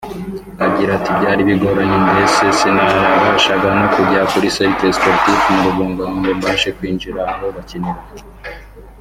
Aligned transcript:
Agira 0.65 0.91
ati 0.97 1.09
“Byari 1.17 1.41
bigoranye 1.49 1.95
mbere 2.03 2.23
sinabashaga 2.57 3.67
no 3.77 3.87
kujya 3.93 4.21
kuri 4.31 4.47
Cercle 4.55 4.93
Sportif 4.97 5.39
mu 5.53 5.61
Rugunga 5.65 6.03
ngo 6.15 6.29
mbashe 6.37 6.69
kwinjira 6.77 7.19
aho 7.31 7.45
bakinira 7.55 8.01